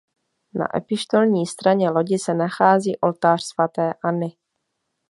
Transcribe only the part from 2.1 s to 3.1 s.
se nachází